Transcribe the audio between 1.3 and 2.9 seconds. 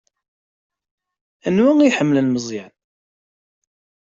Anwa i iḥemmlen Meẓyan?